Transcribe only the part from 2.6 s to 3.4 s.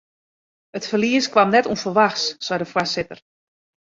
de foarsitter.